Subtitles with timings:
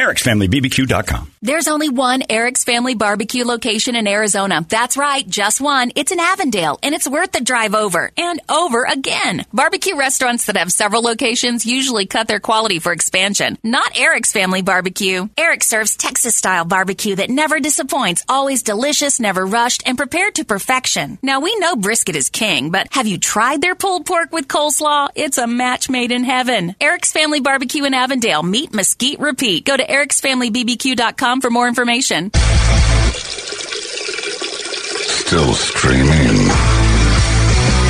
[0.00, 1.30] ericsfamilybbq.com.
[1.42, 4.66] There's only one Eric's Family Barbecue location in Arizona.
[4.68, 5.90] That's right, just one.
[5.94, 9.46] It's in Avondale, and it's worth the drive over and over again.
[9.52, 13.56] Barbecue restaurants that have several locations usually cut their quality for expansion.
[13.62, 15.28] Not Eric's Family Barbecue.
[15.36, 20.44] Eric serves Texas style barbecue that never disappoints, always delicious, never rushed, and prepared to
[20.44, 21.18] perfection.
[21.22, 25.08] Now, we know brisket is king, but have you tried their pulled pork with coleslaw?
[25.14, 26.76] It's a match made in heaven.
[26.80, 28.42] Eric's Family Barbecue in Avondale.
[28.42, 29.64] Meat Mesquite Repeat.
[29.64, 32.30] Go to ericsfamilybbq.com for more information.
[35.06, 36.48] Still streaming.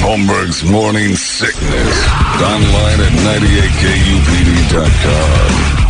[0.00, 2.06] Holmberg's Morning Sickness.
[2.42, 3.12] Online at
[4.73, 5.90] 98kupd.com.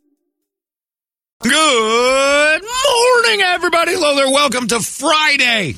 [1.43, 1.49] Good
[2.61, 3.93] morning, everybody.
[3.93, 4.29] Hello there.
[4.31, 5.75] Welcome to Friday.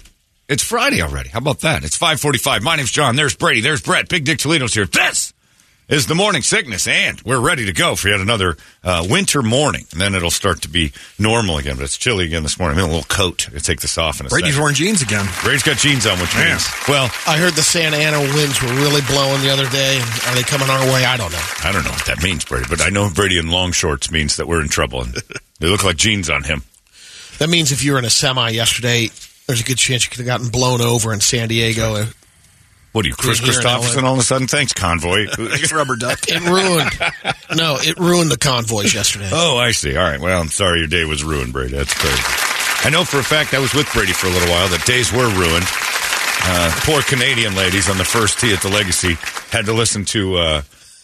[0.50, 1.30] It's Friday already.
[1.30, 1.86] How about that?
[1.86, 2.61] It's 545.
[2.64, 3.16] My name's John.
[3.16, 3.61] There's Brady.
[3.61, 4.09] There's Brett.
[4.09, 4.86] Big Dick Toledo's here.
[4.86, 5.33] This
[5.89, 9.86] is the morning sickness, and we're ready to go for yet another uh, winter morning.
[9.92, 12.77] And then it'll start to be normal again, but it's chilly again this morning.
[12.77, 13.49] I'm in a little coat.
[13.54, 14.61] I'll take this off in a Brady's second.
[14.61, 15.26] wearing jeans again.
[15.43, 16.52] Brady's got jeans on, which Man.
[16.52, 19.99] means, well, I heard the Santa Ana winds were really blowing the other day.
[20.27, 21.05] Are they coming our way?
[21.05, 21.45] I don't know.
[21.64, 24.38] I don't know what that means, Brady, but I know Brady in long shorts means
[24.38, 25.14] that we're in trouble, and
[25.60, 26.64] they look like jeans on him.
[27.39, 29.10] That means if you were in a semi yesterday,
[29.48, 32.05] there's a good chance you could have gotten blown over in San Diego.
[32.93, 34.48] What are you, Kris Kristofferson, all of a sudden?
[34.48, 35.26] Thanks, convoy.
[35.73, 36.20] Rubber duck.
[36.27, 36.92] It ruined.
[37.58, 39.30] no, it ruined the convoys yesterday.
[39.33, 39.98] Oh, I see.
[39.98, 40.20] All right.
[40.20, 41.76] Well, I'm sorry your day was ruined, Brady.
[41.76, 42.21] That's crazy.
[42.86, 45.11] I know for a fact I was with Brady for a little while that days
[45.11, 45.65] were ruined.
[46.45, 49.14] Uh, poor Canadian ladies on the first tee at the Legacy
[49.49, 50.61] had to listen to uh,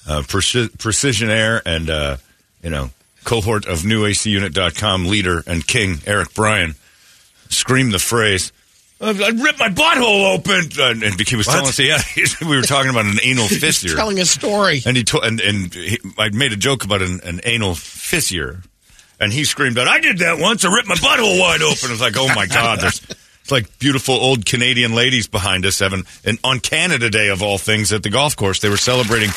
[0.07, 2.17] uh, Preci- Precision Air and, uh,
[2.61, 2.89] you know,
[3.23, 6.75] cohort of NewACUnit.com leader and king Eric Bryan
[7.47, 8.51] scream the phrase,
[9.01, 10.69] I ripped my butthole open.
[10.77, 11.99] Uh, and, and he was telling us, yeah,
[12.41, 13.95] we were talking about an anal fissure.
[13.95, 14.81] Telling a story.
[14.85, 18.61] And he told, and, and he, I made a joke about an, an anal fissure,
[19.19, 20.65] and he screamed out, "I did that once!
[20.65, 23.01] I ripped my butthole wide open!" I was like, "Oh my god!" There's
[23.41, 27.57] it's like beautiful old Canadian ladies behind us having, and on Canada Day of all
[27.57, 29.29] things at the golf course, they were celebrating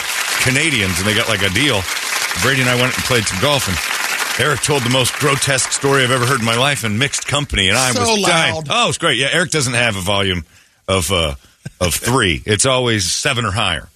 [0.42, 1.80] Canadians, and they got like a deal.
[2.42, 3.76] Brady and I went and played some golf, and
[4.38, 7.69] Eric told the most grotesque story I've ever heard in my life in mixed company,
[7.69, 8.54] and I So was dying.
[8.54, 8.66] loud.
[8.70, 9.19] Oh, it's great.
[9.19, 10.44] Yeah, Eric doesn't have a volume
[10.88, 11.34] of uh,
[11.81, 12.43] of three.
[12.47, 13.88] It's always seven or higher.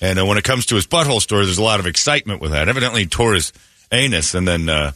[0.00, 2.52] And uh, when it comes to his butthole story, there's a lot of excitement with
[2.52, 2.68] that.
[2.68, 3.52] Evidently, he tore his
[3.90, 4.92] anus and then uh,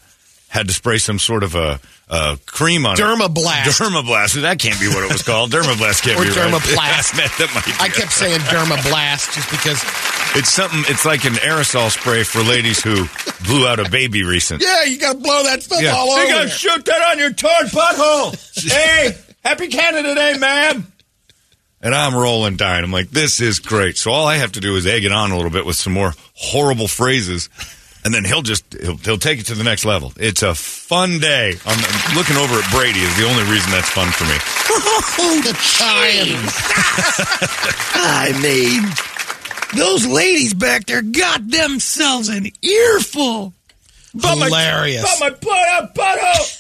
[0.51, 1.81] had to spray some sort of a,
[2.11, 3.67] a cream on Dermablast.
[3.67, 3.73] it.
[3.81, 4.43] Dermablast.
[4.43, 5.51] That can't be what it was called.
[5.53, 6.37] Dermablast can't Or be right.
[6.53, 7.15] Dermaplast.
[7.17, 9.83] that, that might be I kept saying Dermablast just because.
[10.37, 10.83] It's something.
[10.89, 13.07] It's like an aerosol spray for ladies who
[13.47, 14.67] blew out a baby recently.
[14.67, 15.93] Yeah, you got to blow that stuff Yeah.
[15.95, 16.25] all You over.
[16.27, 18.63] You gotta shoot that on your torn butthole.
[18.73, 20.87] hey, happy Canada Day, ma'am.
[21.83, 22.85] And I'm rolling dying.
[22.85, 23.97] I'm like, this is great.
[23.97, 25.95] So all I have to do is egg it on a little bit with some
[25.95, 27.49] more horrible phrases,
[28.05, 30.13] and then he'll just he'll, he'll take it to the next level.
[30.17, 31.55] It's a fun day.
[31.67, 34.37] I'm looking over at Brady is the only reason that's fun for me.
[34.73, 36.53] Oh, the chimes.
[37.95, 38.83] I mean,
[39.77, 43.53] those ladies back there got themselves an earful.
[44.21, 45.21] Hilarious.
[45.21, 46.57] my butt out butthole.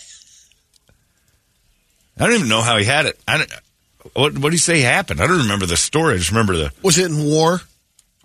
[2.18, 3.18] I don't even know how he had it.
[3.26, 3.52] I don't,
[4.14, 5.20] what what did he say happened?
[5.20, 6.14] I don't remember the story.
[6.14, 7.60] I just remember the Was it in war?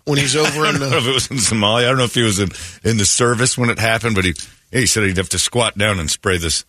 [0.06, 1.84] When he's over I don't know if it was in Somalia.
[1.84, 2.50] I don't know if he was in,
[2.84, 4.34] in the service when it happened, but he
[4.70, 6.64] he said he'd have to squat down and spray this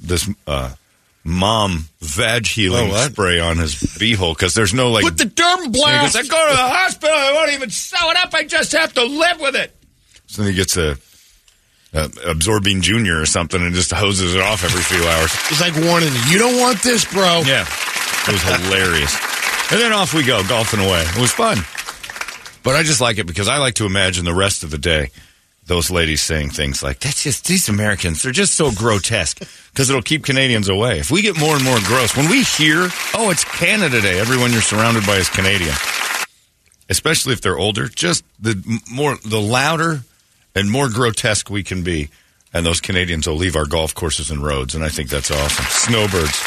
[0.00, 0.72] this uh,
[1.24, 5.04] mom vag healing Oh, spray on his beehole because there's no like.
[5.04, 7.14] Put the And he goes, I go to the hospital.
[7.16, 8.34] I won't even sew it up.
[8.34, 9.74] I just have to live with it.
[10.26, 10.96] So then he gets a
[11.94, 15.30] uh, Absorbine Junior or something and just hoses it off every few hours.
[15.50, 16.32] It's like warning you.
[16.32, 17.42] You don't want this, bro.
[17.44, 19.14] Yeah, it was hilarious.
[19.70, 21.02] And then off we go, golfing away.
[21.02, 21.58] It was fun.
[22.62, 25.10] But I just like it because I like to imagine the rest of the day
[25.66, 29.38] those ladies saying things like, that's just, these Americans, they're just so grotesque
[29.72, 30.98] because it'll keep Canadians away.
[30.98, 34.52] If we get more and more gross, when we hear, oh, it's Canada Day, everyone
[34.52, 35.74] you're surrounded by is Canadian,
[36.88, 38.60] especially if they're older, just the
[38.92, 40.00] more, the louder
[40.54, 42.10] and more grotesque we can be.
[42.54, 44.74] And those Canadians will leave our golf courses and roads.
[44.74, 45.64] And I think that's awesome.
[45.70, 46.38] Snowbirds.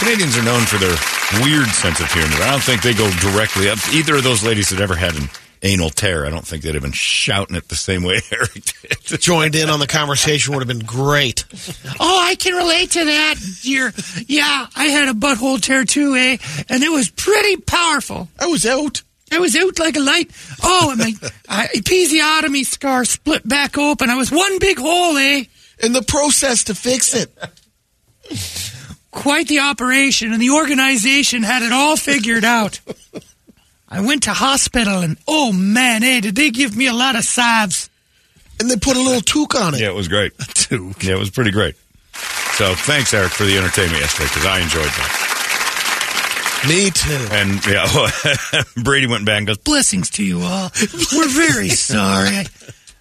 [0.00, 0.96] Canadians are known for their
[1.44, 2.34] weird sense of humor.
[2.42, 3.78] I don't think they go directly up.
[3.92, 5.28] Either of those ladies had ever had an
[5.62, 6.24] anal tear.
[6.24, 9.20] I don't think they'd have been shouting it the same way Eric did.
[9.20, 11.44] Joined in on the conversation would have been great.
[12.00, 13.92] Oh, I can relate to that, dear.
[14.26, 16.38] Yeah, I had a butthole tear too, eh?
[16.70, 18.28] And it was pretty powerful.
[18.38, 19.02] I was out.
[19.30, 20.30] I was out like a light.
[20.62, 21.12] Oh, and my
[21.48, 24.08] uh, episiotomy scar split back open.
[24.08, 25.44] I was one big hole, eh?
[25.82, 27.30] In the process to fix it.
[29.10, 32.80] Quite the operation, and the organization had it all figured out.
[33.88, 37.24] I went to hospital, and oh man, eh, did they give me a lot of
[37.24, 37.90] salves.
[38.60, 39.80] And they put a little toque on it.
[39.80, 40.32] Yeah, it was great.
[40.70, 41.74] Yeah, it was pretty great.
[42.52, 45.36] So thanks, Eric, for the entertainment yesterday because I enjoyed that.
[46.68, 47.26] Me too.
[47.32, 50.70] And yeah, Brady went back and goes, Blessings to you all.
[51.16, 52.44] We're very sorry.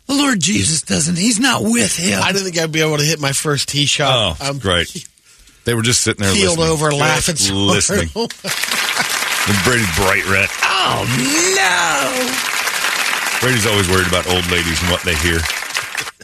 [0.07, 2.21] The Lord Jesus doesn't, he's not with him.
[2.23, 4.11] I didn't think I'd be able to hit my first tee shot.
[4.15, 4.49] "Oh, shot.
[4.49, 5.07] I'm great."
[5.69, 6.73] They were just sitting there Keeled listening.
[6.73, 7.35] over, laughing.
[7.67, 8.09] listening.
[9.49, 10.49] And Brady's bright red.
[10.63, 11.05] oh,
[11.57, 13.39] no.
[13.41, 15.39] Brady's always worried about old ladies and what they hear.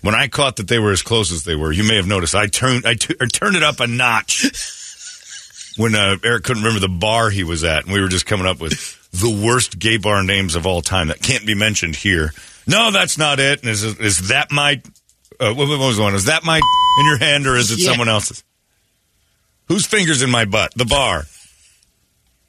[0.01, 2.35] When I caught that they were as close as they were, you may have noticed
[2.35, 4.45] I turned I t- or turned it up a notch.
[5.77, 8.45] When uh, Eric couldn't remember the bar he was at, and we were just coming
[8.47, 12.31] up with the worst gay bar names of all time that can't be mentioned here.
[12.67, 13.61] No, that's not it.
[13.61, 14.81] And is is that my
[15.39, 16.13] uh, what, what was the one?
[16.15, 16.57] Is that my
[16.99, 17.89] in your hand or is it Yeah.
[17.91, 18.43] someone else's?
[19.67, 20.73] Whose fingers in my butt?
[20.75, 21.23] The bar.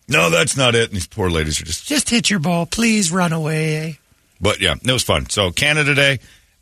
[0.08, 0.88] No, that's not it.
[0.88, 2.66] And these poor ladies are just Just hit your ball.
[2.66, 3.92] Please run away, eh?
[4.40, 5.28] but yeah, it was fun.
[5.30, 6.18] So Canada Day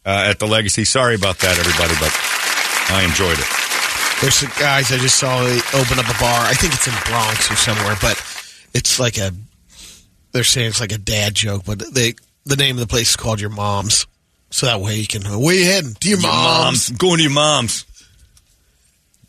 [0.06, 0.84] uh, at the Legacy.
[0.84, 2.12] Sorry about that, everybody, but
[2.94, 3.46] I enjoyed it.
[4.22, 6.40] There's some guys I just saw they open up a bar.
[6.46, 8.16] I think it's in Bronx or somewhere, but
[8.72, 9.32] it's like a.
[10.32, 12.14] They're saying it's like a dad joke, but they
[12.46, 14.06] the name of the place is called Your Mom's,
[14.50, 15.22] so that way you can.
[15.22, 15.94] Where you heading?
[15.94, 16.90] To your, Your mom's.
[16.90, 17.84] mom's going to your mom's.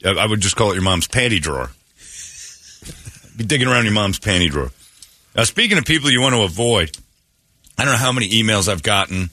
[0.06, 1.72] I I would just call it your mom's panty drawer.
[3.38, 4.72] Be digging around your mom's panty drawer.
[5.36, 6.98] Now, speaking of people you want to avoid,
[7.78, 9.30] I don't know how many emails I've gotten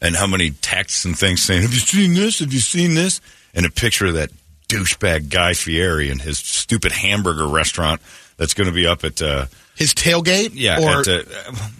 [0.00, 2.38] and how many texts and things saying, "Have you seen this?
[2.38, 3.20] Have you seen this?"
[3.54, 4.30] And a picture of that
[4.68, 8.00] douchebag Guy Fieri and his stupid hamburger restaurant
[8.38, 9.46] that's going to be up at uh,
[9.76, 11.22] His tailgate, yeah, or at, uh,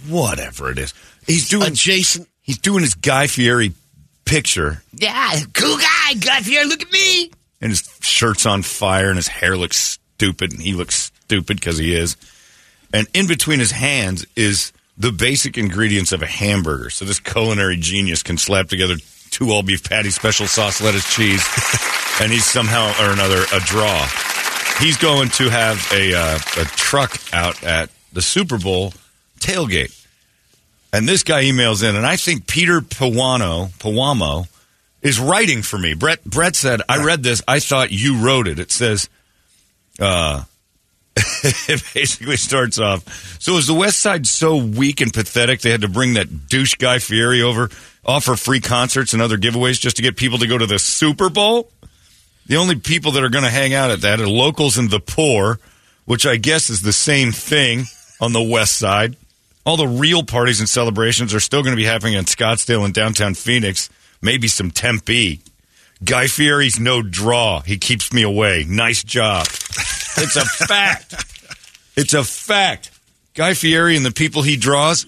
[0.08, 0.92] whatever it is.
[1.26, 2.28] He's doing adjacent.
[2.42, 3.72] he's doing his Guy Fieri
[4.24, 6.14] picture Yeah, cool guy.
[6.14, 6.64] Guy here.
[6.64, 7.30] Look at me.
[7.62, 11.78] And his shirt's on fire and his hair looks stupid and he looks stupid because
[11.78, 12.16] he is.
[12.92, 16.90] And in between his hands is the basic ingredients of a hamburger.
[16.90, 18.96] So this culinary genius can slap together
[19.30, 21.42] two all beef patties, special sauce, lettuce, cheese,
[22.20, 24.06] and he's somehow or another a draw.
[24.78, 28.92] He's going to have a uh, a truck out at the Super Bowl
[29.40, 29.98] tailgate.
[30.92, 34.46] And this guy emails in, and I think Peter Pawano, Pawamo
[35.02, 35.94] is writing for me.
[35.94, 37.42] Brett Brett said, I read this.
[37.46, 38.58] I thought you wrote it.
[38.58, 39.08] It says,
[40.00, 40.44] uh,
[41.16, 43.40] it basically starts off.
[43.40, 46.76] So is the West Side so weak and pathetic they had to bring that douche
[46.76, 47.68] guy Fieri over,
[48.04, 51.28] offer free concerts and other giveaways just to get people to go to the Super
[51.28, 51.70] Bowl?
[52.46, 55.00] The only people that are going to hang out at that are locals and the
[55.00, 55.58] poor,
[56.06, 57.84] which I guess is the same thing
[58.20, 59.16] on the West Side.
[59.64, 62.92] All the real parties and celebrations are still going to be happening in Scottsdale and
[62.92, 63.90] downtown Phoenix,
[64.22, 65.40] maybe some Tempe.
[66.02, 67.60] Guy Fieri's no draw.
[67.60, 68.64] He keeps me away.
[68.68, 69.46] Nice job.
[69.46, 71.14] It's a fact.
[71.96, 72.90] It's a fact.
[73.34, 75.06] Guy Fieri and the people he draws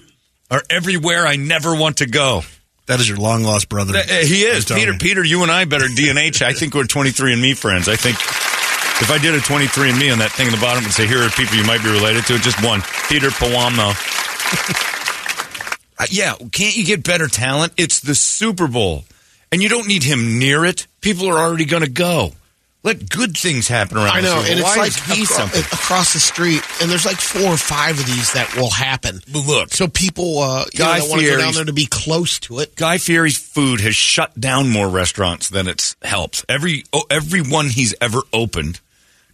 [0.51, 2.43] are everywhere I never want to go.
[2.87, 3.97] That is your long lost brother.
[3.97, 4.67] Uh, he is.
[4.67, 4.93] Peter.
[4.95, 6.43] Peter, you and I better DNH.
[6.43, 7.89] I think we're 23 and me friends.
[7.89, 8.17] I think
[9.01, 11.07] if I did a 23 and me on that thing in the bottom and say,
[11.07, 12.83] here are people you might be related to, just one.
[13.09, 14.94] Peter Pawamo.
[15.99, 17.73] Uh, yeah, can't you get better talent?
[17.77, 19.05] It's the Super Bowl.
[19.53, 20.87] And you don't need him near it.
[21.01, 22.33] People are already going to go.
[22.83, 25.63] Let good things happen around I know, and it's like is he acro- something?
[25.63, 29.21] across the street, and there's like four or five of these that will happen.
[29.33, 32.39] Look, So people, uh, you know, Guy want to go down there to be close
[32.41, 32.77] to it.
[32.77, 36.45] Guy Fieri's food has shut down more restaurants than it's helped.
[36.47, 38.81] Every oh, every one he's ever opened,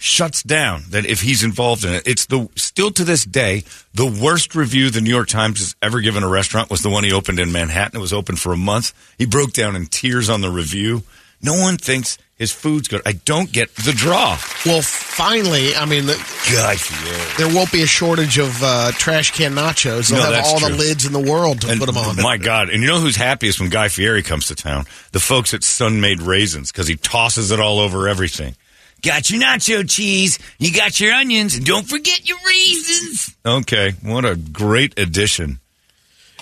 [0.01, 2.03] shuts down that if he's involved in it.
[2.07, 6.01] It's the still to this day the worst review the New York Times has ever
[6.01, 7.99] given a restaurant was the one he opened in Manhattan.
[7.99, 8.95] It was open for a month.
[9.19, 11.03] He broke down in tears on the review.
[11.43, 13.03] No one thinks his food's good.
[13.05, 14.39] I don't get the draw.
[14.65, 16.15] Well, finally, I mean, the,
[16.51, 17.19] Guy Fieri.
[17.37, 20.09] there won't be a shortage of uh, trash can nachos.
[20.11, 22.17] They'll No, have all the lids in the world to And put them on.
[22.17, 22.71] My God!
[22.71, 24.85] And you know who's happiest when Guy Fieri comes to town?
[25.13, 28.55] The folks at Sun-Maid Raisins because he tosses it all over everything.
[29.03, 33.35] Got your nacho cheese, you got your onions, and don't forget your raisins.
[33.45, 35.59] Okay, what a great addition.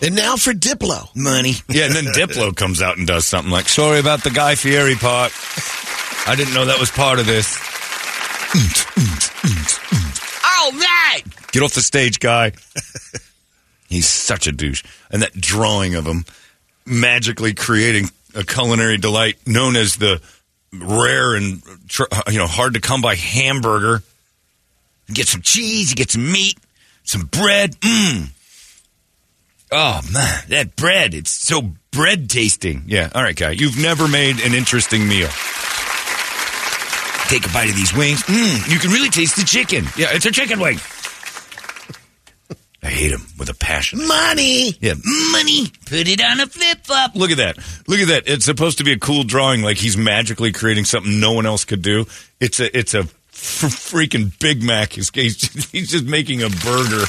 [0.02, 1.14] And now for Diplo.
[1.14, 1.54] Money.
[1.68, 4.94] Yeah, and then Diplo comes out and does something like, "Sorry about the Guy Fieri
[4.94, 5.32] part.
[6.26, 7.56] I didn't know that was part of this."
[10.60, 11.22] All right,
[11.52, 12.52] get off the stage, guy.
[13.88, 16.24] He's such a douche, and that drawing of him
[16.84, 20.20] magically creating a culinary delight known as the
[20.72, 21.62] rare and
[22.28, 24.02] you know hard to come by hamburger.
[25.06, 26.58] You get some cheese, you get some meat,
[27.04, 27.78] some bread.
[27.80, 28.28] Mmm.
[29.70, 32.84] Oh man, that bread, it's so bread tasting.
[32.86, 33.50] Yeah, all right, guy.
[33.50, 35.28] You've never made an interesting meal.
[37.28, 38.22] Take a bite of these wings.
[38.22, 39.84] Mmm, you can really taste the chicken.
[39.96, 40.78] Yeah, it's a chicken wing.
[42.98, 44.04] I hate him with a passion.
[44.08, 44.72] Money.
[44.80, 44.94] Yeah,
[45.30, 45.68] money.
[45.86, 47.14] Put it on a flip flop.
[47.14, 47.56] Look at that.
[47.86, 48.24] Look at that.
[48.26, 51.64] It's supposed to be a cool drawing, like he's magically creating something no one else
[51.64, 52.06] could do.
[52.40, 54.94] It's a it's a f- freaking Big Mac.
[54.94, 57.04] He's, he's just, he's just making a burger.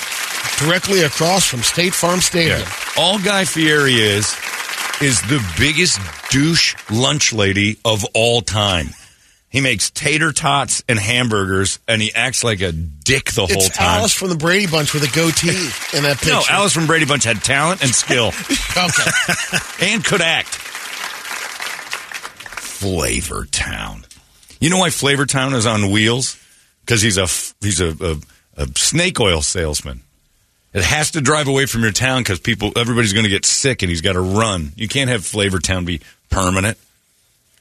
[0.60, 2.60] Directly across from State Farm Stadium.
[2.60, 2.74] Yeah.
[3.00, 4.38] All Guy Fieri is
[5.02, 8.90] is the biggest douche lunch lady of all time.
[9.50, 13.70] He makes tater tots and hamburgers, and he acts like a dick the whole It's
[13.70, 14.00] time.
[14.00, 15.50] Alice from the Brady Bunch with a goatee
[15.98, 16.34] in that picture.
[16.36, 18.32] no, Alice from Brady Bunch had talent and skill.
[18.80, 19.92] Okay.
[19.94, 20.56] and could act.
[22.60, 24.06] Flavor Town.
[24.60, 26.38] You know why Flavor Town is on wheels?
[26.86, 27.28] Because he's a
[27.66, 30.02] he's a, a, a snake oil salesman.
[30.74, 33.82] It has to drive away from your town because people everybody's going to get sick
[33.82, 34.72] and he's got to run.
[34.76, 36.78] You can't have Flavor Town be permanent.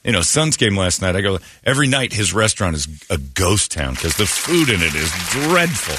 [0.08, 1.16] You know, Suns game last night.
[1.16, 2.14] I go every night.
[2.14, 5.96] His restaurant is a ghost town because the food in it is dreadful.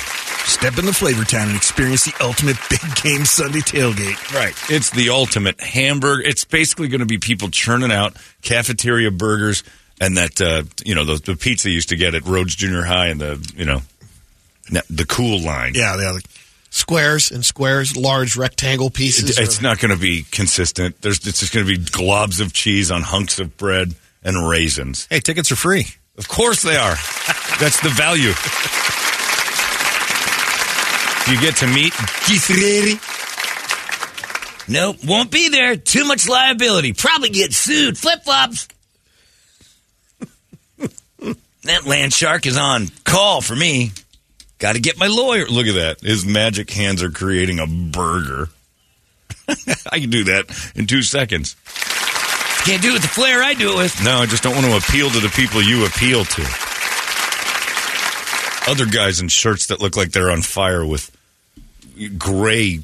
[0.48, 4.34] Step in the flavor town and experience the ultimate big game Sunday tailgate.
[4.34, 4.56] Right.
[4.68, 6.24] It's the ultimate hamburger.
[6.24, 9.64] It's basically going to be people churning out cafeteria burgers
[10.02, 12.82] and that, uh, you know, the, the pizza you used to get at Rhodes Junior
[12.82, 13.82] High and the, you know,
[14.90, 15.74] the cool line.
[15.76, 16.18] Yeah, yeah.
[16.70, 19.38] Like- Squares and squares, large rectangle pieces.
[19.38, 21.02] It- it's of- not going to be consistent.
[21.02, 25.08] There's it's just going to be globs of cheese on hunks of bread and raisins.
[25.10, 25.88] Hey, tickets are free.
[26.18, 26.96] Of course they are.
[27.60, 28.34] That's the value.
[31.32, 33.00] You get to meet Guy Fieri.
[34.68, 35.76] Nope, won't be there.
[35.76, 36.94] Too much liability.
[36.94, 37.98] Probably get sued.
[37.98, 38.68] Flip flops.
[41.64, 43.92] that land shark is on call for me.
[44.60, 45.48] Got to get my lawyer.
[45.48, 46.02] Look at that.
[46.02, 48.50] His magic hands are creating a burger.
[49.92, 51.56] I can do that in two seconds.
[52.66, 54.04] Can't do it with the flair I do it with.
[54.04, 56.42] No, I just don't want to appeal to the people you appeal to.
[58.70, 61.10] Other guys in shirts that look like they're on fire with
[62.18, 62.82] gray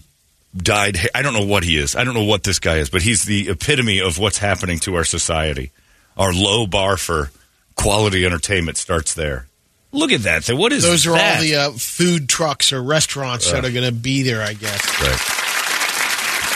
[0.56, 1.10] dyed hair.
[1.14, 1.96] I don't know what he is.
[1.96, 4.96] I don't know what this guy is, but he's the epitome of what's happening to
[4.96, 5.72] our society.
[6.18, 7.32] Our low bar for
[7.76, 9.48] quality entertainment starts there.
[9.92, 10.48] Look at that.
[10.50, 11.38] What is Those are that?
[11.38, 15.02] all the uh, food trucks or restaurants that are going to be there, I guess.
[15.02, 15.20] Right.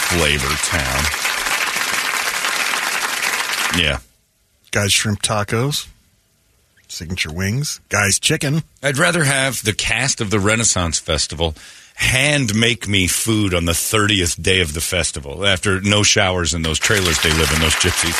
[0.10, 1.04] Flavor Town.
[3.80, 4.00] Yeah.
[4.72, 5.88] Guys shrimp tacos,
[6.88, 8.64] signature wings, guys chicken.
[8.84, 11.56] I'd rather have the cast of the Renaissance Festival
[11.96, 16.62] hand make me food on the 30th day of the festival after no showers in
[16.62, 18.16] those trailers they live in, those gypsies.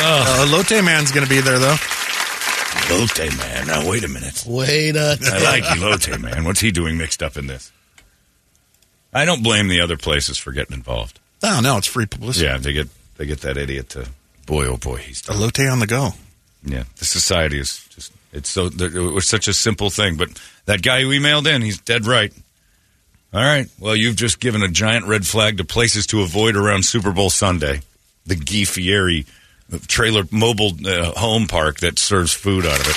[0.00, 1.76] Uh, Elote Man's going to be there though.
[2.70, 3.66] Elote Man.
[3.66, 4.44] Now, wait a minute.
[4.46, 6.44] Wait a I like Elote Man.
[6.44, 7.72] What's he doing mixed up in this?
[9.12, 11.18] I don't blame the other places for getting involved.
[11.42, 12.46] Oh no, it's free publicity.
[12.46, 14.08] Yeah, they get they get that idiot to
[14.46, 15.36] boy oh boy he's done.
[15.36, 16.10] Elote on the go.
[16.64, 20.28] Yeah, the society is just it's so it was such a simple thing, but
[20.66, 22.32] that guy who emailed in, he's dead right.
[23.32, 26.84] All right, well you've just given a giant red flag to places to avoid around
[26.84, 27.80] Super Bowl Sunday.
[28.26, 29.24] The Guy Fieri
[29.86, 32.96] trailer mobile uh, home park that serves food out of it.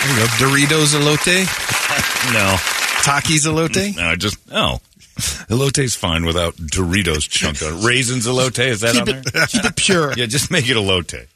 [0.00, 0.26] There you go.
[0.66, 1.44] Doritos elote,
[2.32, 2.56] No,
[3.02, 3.96] Takis elote.
[3.96, 4.78] no, just no.
[5.50, 7.84] Elote's fine without Doritos chunked on it.
[7.86, 9.46] Raisins elote, is that keep on it, there?
[9.46, 10.12] keep it pure.
[10.16, 11.26] Yeah, just make it elote.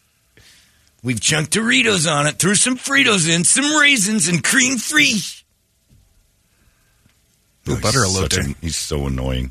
[1.03, 5.19] We've chunked Doritos on it, threw some Fritos in, some raisins, and cream free.
[7.69, 8.51] Ooh, butter he's such elote.
[8.53, 9.51] a- he's so annoying.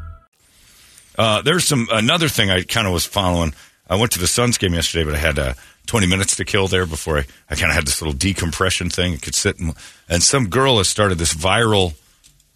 [1.21, 3.53] Uh, there's some another thing I kind of was following.
[3.87, 5.53] I went to the Suns game yesterday, but I had uh,
[5.85, 9.13] 20 minutes to kill there before I, I kind of had this little decompression thing.
[9.13, 9.75] I could sit and,
[10.09, 11.93] and some girl has started this viral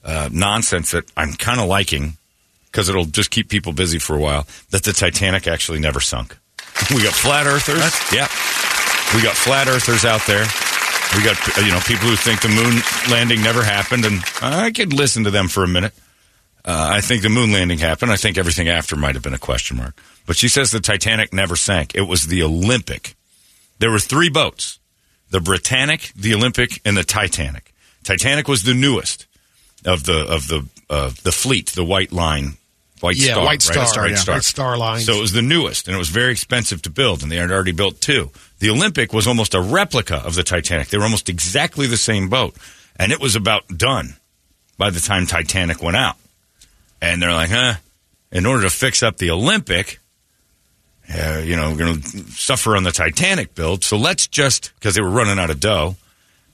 [0.03, 2.17] uh, nonsense that I'm kind of liking
[2.65, 4.47] because it'll just keep people busy for a while.
[4.71, 6.35] That the Titanic actually never sunk.
[6.89, 7.93] we got flat earthers.
[8.11, 8.27] yeah,
[9.13, 10.47] we got flat earthers out there.
[11.15, 12.81] We got you know people who think the moon
[13.11, 15.93] landing never happened, and I could listen to them for a minute.
[16.65, 18.11] Uh, I think the moon landing happened.
[18.11, 19.95] I think everything after might have been a question mark.
[20.25, 21.93] But she says the Titanic never sank.
[21.93, 23.15] It was the Olympic.
[23.77, 24.79] There were three boats
[25.29, 27.73] the Britannic, the Olympic, and the Titanic.
[28.03, 29.27] Titanic was the newest
[29.85, 32.57] of the of the uh, the fleet, the White Line,
[32.99, 33.87] White Yeah, Star, White right?
[33.87, 34.15] Star, White yeah.
[34.15, 35.05] Star, White Star Lines.
[35.05, 37.51] So it was the newest, and it was very expensive to build, and they had
[37.51, 38.31] already built two.
[38.59, 40.87] The Olympic was almost a replica of the Titanic.
[40.87, 42.55] They were almost exactly the same boat,
[42.95, 44.15] and it was about done
[44.77, 46.17] by the time Titanic went out.
[47.11, 47.75] And they're like, huh?
[48.31, 49.99] In order to fix up the Olympic,
[51.13, 53.83] uh, you know, we're going to suffer on the Titanic build.
[53.83, 55.95] So let's just, because they were running out of dough,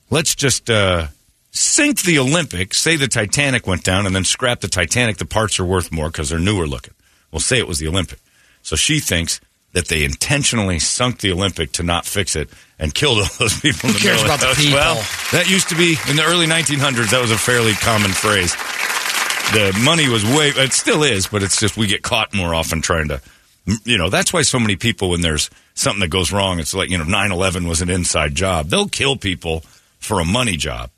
[0.10, 1.08] let's just uh,
[1.51, 5.17] sink the Olympic, say the Titanic went down, and then scrap the Titanic.
[5.17, 6.93] The parts are worth more because they're newer looking.
[7.31, 8.20] We'll say it was the Olympic.
[8.62, 9.39] So she thinks
[9.74, 13.89] that they intentionally sunk the Olympic to not fix it and killed all those people
[13.89, 14.75] in Who the cares about the people?
[14.75, 14.96] Well,
[15.31, 17.12] that used to be in the early 1900s.
[17.12, 18.53] That was a fairly common phrase.
[19.53, 22.81] The money was way, it still is, but it's just we get caught more often
[22.81, 23.22] trying to,
[23.84, 26.89] you know, that's why so many people, when there's something that goes wrong, it's like,
[26.89, 28.67] you know, 9 11 was an inside job.
[28.67, 29.63] They'll kill people
[30.00, 30.89] for a money job.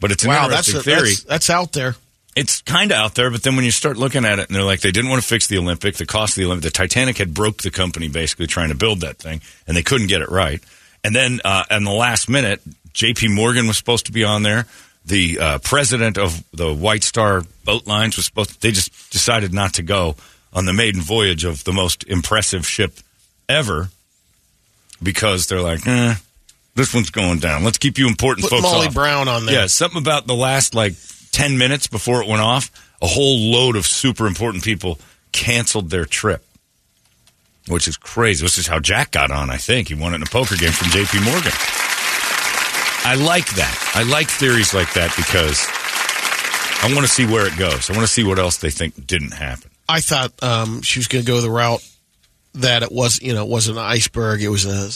[0.00, 1.94] But it's an Wow, that's, a, theory that's that's out there.
[2.34, 4.64] it's kind of out there, but then when you start looking at it, and they're
[4.64, 7.18] like, they didn't want to fix the Olympic, the cost of the Olympic, the Titanic
[7.18, 10.30] had broke the company basically trying to build that thing, and they couldn't get it
[10.30, 10.60] right.
[11.04, 12.60] And then, uh, in the last minute,
[12.94, 13.28] J.P.
[13.28, 14.66] Morgan was supposed to be on there.
[15.04, 18.62] The uh, president of the White Star Boat Lines was supposed.
[18.62, 20.16] they just decided not to go
[20.52, 22.98] on the maiden voyage of the most impressive ship
[23.48, 23.88] ever
[25.02, 26.14] because they're like, eh,
[26.74, 27.64] this one's going down.
[27.64, 28.94] Let's keep you important Put folks Molly off.
[28.94, 29.54] Brown on there.
[29.62, 30.94] Yeah, something about the last like
[31.32, 34.98] 10 minutes before it went off, a whole load of super important people
[35.32, 36.44] canceled their trip,
[37.66, 38.44] which is crazy.
[38.44, 39.88] This is how Jack got on, I think.
[39.88, 41.52] He won it in a poker game from JP Morgan.
[43.04, 43.92] I like that.
[43.94, 45.66] I like theories like that because
[46.82, 47.90] I want to see where it goes.
[47.90, 49.70] I want to see what else they think didn't happen.
[49.88, 51.82] I thought um, she was going to go the route
[52.54, 54.42] that it was, you know, it wasn't an iceberg.
[54.42, 54.90] It was a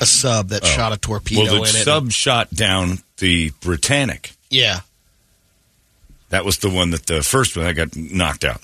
[0.00, 1.44] a sub that shot a torpedo Oh.
[1.44, 1.84] well, the in it.
[1.84, 4.32] sub shot down the Britannic.
[4.50, 4.80] yeah,
[6.28, 8.60] That was the one that the first one that got knocked out.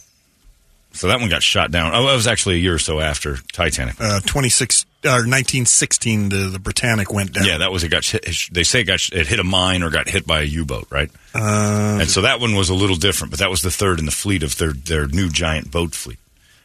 [0.93, 1.93] So that one got shot down.
[1.95, 3.97] Oh, it was actually a year or so after Titanic.
[4.01, 7.45] Uh, 26, uh, 1916, the, the Britannic went down.
[7.45, 7.89] Yeah, that was it.
[7.89, 8.05] Got
[8.53, 10.87] they say it got it hit a mine or got hit by a U boat,
[10.91, 11.11] right?
[11.35, 14.05] Uh, and so that one was a little different, but that was the third in
[14.07, 16.19] the fleet of their their new giant boat fleet,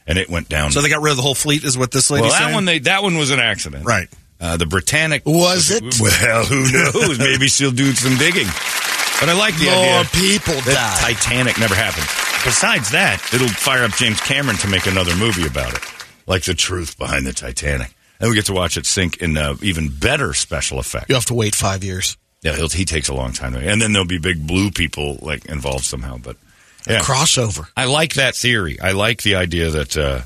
[0.06, 0.70] and it went down.
[0.72, 2.54] so they got rid of the whole fleet, is what this lady's well, that saying?
[2.54, 4.08] one they that one was an accident, Right.
[4.38, 5.82] Uh, the Britannic Was it?
[5.98, 7.18] Well, who knows?
[7.18, 8.46] Maybe she'll do some digging.
[9.18, 9.74] But I like the idea.
[9.92, 11.16] more idea people that died.
[11.16, 12.04] Titanic never happened.
[12.44, 15.80] Besides that, it'll fire up James Cameron to make another movie about it,
[16.26, 19.54] like the truth behind the Titanic, and we get to watch it sink in uh,
[19.62, 21.06] even better special effects.
[21.08, 22.16] you have to wait five years.
[22.42, 25.46] Yeah, he'll, he takes a long time, and then there'll be big blue people like
[25.46, 26.18] involved somehow.
[26.18, 26.36] But
[26.86, 27.66] yeah, Crossover.
[27.76, 28.78] I like that theory.
[28.80, 30.20] I like the idea that uh,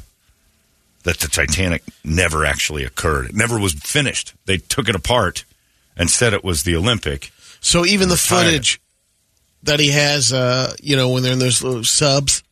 [1.05, 3.27] that the Titanic never actually occurred.
[3.31, 4.35] It never was finished.
[4.45, 5.45] They took it apart
[5.97, 7.33] and said it was the Olympic.
[7.61, 8.81] So even the footage
[9.63, 12.43] that he has, uh, you know, when they're in those little subs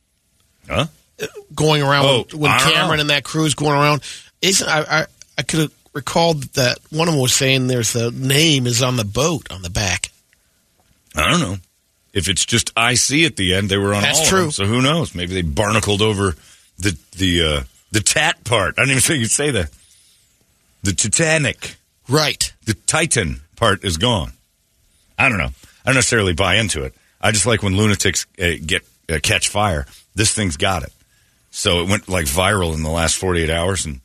[0.69, 0.87] Huh?
[1.55, 3.01] going around Oh, when, when Cameron know.
[3.03, 4.03] and that crew's going around,
[4.43, 5.01] isn't I?
[5.03, 5.07] I,
[5.39, 8.97] I could have recalled that one of them was saying there's the name is on
[8.97, 10.11] the boat on the back.
[11.17, 11.57] I don't know.
[12.13, 14.41] If it's just IC at the end, they were on That's all of true.
[14.43, 15.15] them, so who knows?
[15.15, 16.35] Maybe they barnacled over
[16.79, 18.75] the the uh, the tat part.
[18.79, 19.71] I don't even think you'd say that.
[20.83, 21.77] The Titanic,
[22.09, 22.53] Right.
[22.65, 24.33] the Titan part is gone.
[25.19, 25.51] I don't know.
[25.85, 26.95] I don't necessarily buy into it.
[27.21, 29.87] I just like when lunatics uh, get uh, catch fire.
[30.15, 30.93] This thing's got it.
[31.51, 34.01] So it went like viral in the last 48 hours, and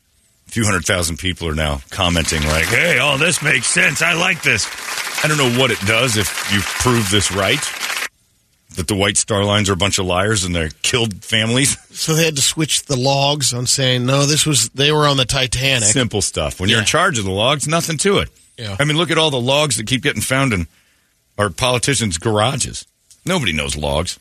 [0.53, 4.03] few hundred thousand people are now commenting like, "Hey, all this makes sense.
[4.03, 4.67] I like this."
[5.23, 7.59] I don't know what it does if you prove this right,
[8.75, 11.77] that the White Star Lines are a bunch of liars and they killed families.
[11.93, 14.25] So they had to switch the logs on saying no.
[14.25, 15.89] This was they were on the Titanic.
[15.89, 16.59] Simple stuff.
[16.59, 18.29] When you're in charge of the logs, nothing to it.
[18.57, 18.75] Yeah.
[18.79, 20.65] I mean, look at all the logs that keep getting found in
[21.37, 22.85] our politicians' garages.
[23.25, 24.19] Nobody knows logs.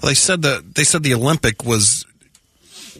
[0.00, 2.06] Well, they said that they said the Olympic was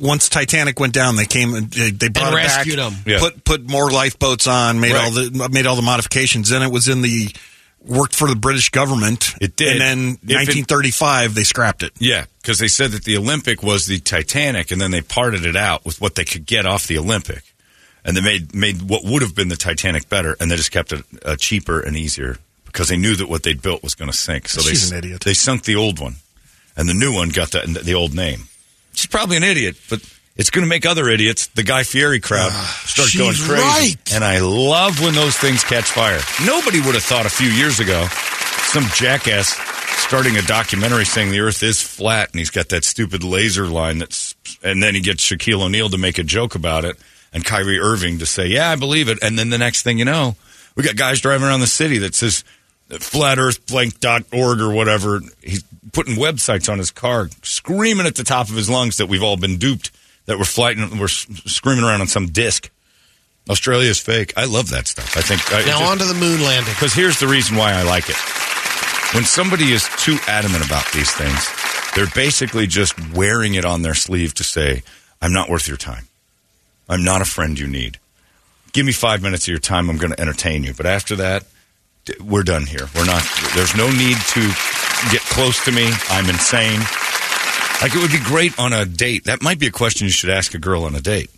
[0.00, 2.98] once Titanic went down, they came and they, they brought And it rescued back, 'em.
[3.06, 3.18] Yeah.
[3.18, 6.48] put put more lifeboats on, made all the made all the modifications.
[6.48, 7.30] Then it was in the
[7.84, 9.34] worked for the British government.
[9.40, 9.68] It did.
[9.72, 11.92] and then If it- 1935 they scrapped it.
[11.98, 15.56] Yeah, because they said that the Olympic was the Titanic, and then they parted it
[15.56, 17.42] out with what they could get off the Olympic,
[18.04, 20.92] and they made made what would have been the Titanic better, and they just kept
[20.92, 24.16] it uh, cheaper and easier because they knew that what they'd built was going to
[24.16, 24.48] sink.
[24.48, 25.22] So She's they an idiot.
[25.24, 26.16] They sunk the old one,
[26.76, 28.44] and the new one got the the old name.
[28.94, 30.00] She's probably an idiot, but.
[30.34, 33.62] It's going to make other idiots, the Guy Fieri crowd, ah, start she's going crazy.
[33.62, 34.14] right.
[34.14, 36.20] And I love when those things catch fire.
[36.46, 38.06] Nobody would have thought a few years ago
[38.72, 39.54] some jackass
[39.98, 43.98] starting a documentary saying the Earth is flat, and he's got that stupid laser line
[43.98, 46.96] that's, and then he gets Shaquille O'Neal to make a joke about it,
[47.34, 50.06] and Kyrie Irving to say, "Yeah, I believe it," and then the next thing you
[50.06, 50.36] know,
[50.74, 52.42] we got guys driving around the city that says
[53.00, 55.20] flat earth blank dot org or whatever.
[55.42, 59.22] He's putting websites on his car, screaming at the top of his lungs that we've
[59.22, 59.90] all been duped,
[60.26, 62.70] that we're flying, we're screaming around on some disc.
[63.50, 64.32] Australia's fake.
[64.36, 65.16] I love that stuff.
[65.16, 66.72] I think I, now on to the moon landing.
[66.72, 68.16] because here's the reason why I like it.
[69.14, 71.48] When somebody is too adamant about these things,
[71.94, 74.82] they're basically just wearing it on their sleeve to say,
[75.20, 76.06] I'm not worth your time.
[76.88, 77.98] I'm not a friend you need.
[78.72, 79.90] Give me five minutes of your time.
[79.90, 80.72] I'm going to entertain you.
[80.72, 81.44] But after that,
[82.20, 82.88] we're done here.
[82.94, 83.22] We're not,
[83.54, 84.52] there's no need to
[85.10, 85.90] get close to me.
[86.10, 86.78] I'm insane.
[87.80, 89.24] Like it would be great on a date.
[89.24, 91.30] That might be a question you should ask a girl on a date.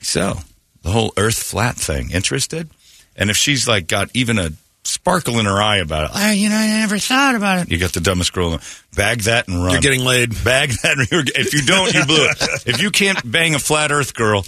[0.00, 0.38] So,
[0.82, 2.68] the whole Earth flat thing, interested?
[3.16, 4.50] And if she's like got even a
[4.84, 7.70] sparkle in her eye about it, I, you know, I never thought about it.
[7.70, 8.52] you got the dumbest girl.
[8.52, 9.72] in the- Bag that and run.
[9.72, 10.30] You're getting laid.
[10.44, 10.98] Bag that.
[10.98, 12.36] and you're- If you don't, you blew it.
[12.66, 14.44] If you can't bang a flat Earth girl,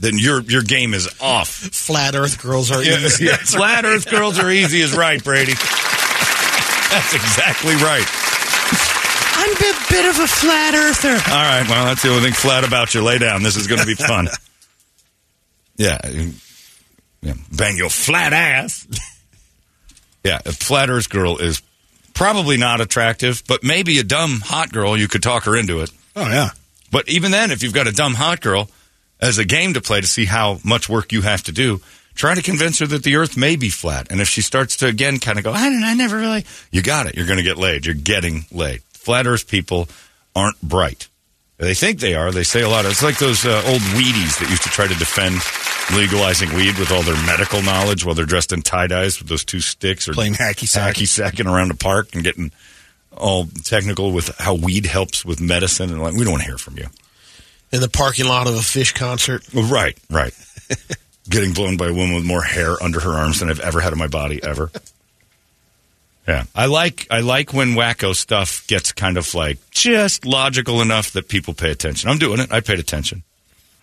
[0.00, 1.48] then your your game is off.
[1.48, 3.24] Flat Earth girls are easy.
[3.26, 5.52] yeah, flat Earth girls are easy is right, Brady.
[6.92, 8.04] That's exactly right.
[9.34, 11.14] I'm a bit, bit of a flat earther.
[11.14, 11.66] All right.
[11.66, 13.02] Well, that's the only thing flat about you.
[13.02, 13.42] Lay down.
[13.42, 14.28] This is going to be fun.
[15.76, 15.98] yeah.
[17.22, 17.32] yeah.
[17.50, 18.86] Bang your flat ass.
[20.22, 20.40] yeah.
[20.44, 21.62] A flat earth girl is
[22.12, 25.90] probably not attractive, but maybe a dumb hot girl, you could talk her into it.
[26.14, 26.50] Oh yeah.
[26.90, 28.68] But even then, if you've got a dumb hot girl
[29.18, 31.80] as a game to play to see how much work you have to do,
[32.14, 34.10] try to convince her that the earth may be flat.
[34.10, 36.44] And if she starts to again kind of go, I don't know, I never really,
[36.70, 37.16] you got it.
[37.16, 37.86] You're going to get laid.
[37.86, 38.82] You're getting laid.
[38.92, 39.88] Flat earth people
[40.34, 41.08] aren't bright.
[41.58, 42.32] They think they are.
[42.32, 42.84] They say a lot.
[42.86, 45.36] Of, It's like those uh, old weedies that used to try to defend
[45.94, 49.44] legalizing weed with all their medical knowledge while they're dressed in tie dyes with those
[49.44, 50.96] two sticks or Playing hacky sack.
[50.96, 52.50] hacky sacking around a park and getting
[53.16, 55.90] all technical with how weed helps with medicine.
[55.90, 56.86] And like, we don't want to hear from you.
[57.70, 59.44] In the parking lot of a Phish concert.
[59.54, 60.34] Right, right.
[61.28, 63.92] Getting blown by a woman with more hair under her arms than I've ever had
[63.92, 64.70] in my body ever.
[66.28, 71.10] Yeah, I like I like when wacko stuff gets kind of like just logical enough
[71.14, 72.08] that people pay attention.
[72.08, 72.52] I'm doing it.
[72.52, 73.24] I paid attention.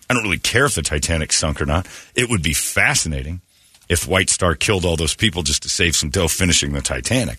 [0.08, 1.86] I don't really care if the Titanic sunk or not.
[2.14, 3.42] It would be fascinating
[3.90, 7.38] if White Star killed all those people just to save some dough finishing the Titanic.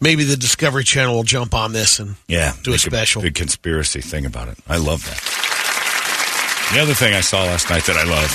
[0.00, 3.22] Maybe the Discovery Channel will jump on this and Yeah, do a special.
[3.22, 4.58] big conspiracy thing about it.
[4.68, 6.74] I love that.
[6.74, 8.30] The other thing I saw last night that I love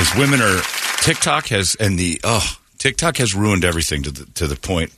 [0.00, 0.60] is women are
[1.02, 4.92] TikTok has and the oh TikTok has ruined everything to the to the point